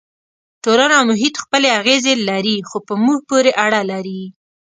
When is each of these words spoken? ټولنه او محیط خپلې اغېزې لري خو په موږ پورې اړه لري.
ټولنه 0.63 0.93
او 0.99 1.05
محیط 1.11 1.35
خپلې 1.43 1.69
اغېزې 1.79 2.13
لري 2.29 2.57
خو 2.69 2.77
په 2.87 2.93
موږ 3.03 3.19
پورې 3.29 3.51
اړه 3.65 3.81
لري. 3.91 4.21